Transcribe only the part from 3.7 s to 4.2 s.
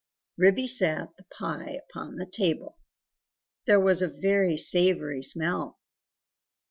was a